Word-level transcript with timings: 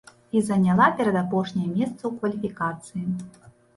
І 0.37 0.41
заняла 0.45 0.87
перадапошняе 1.01 1.65
месца 1.77 1.99
ў 2.07 2.11
кваліфікацыі. 2.23 3.07